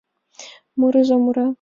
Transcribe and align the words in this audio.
Мурызо 0.79 1.15
мура. 1.23 1.45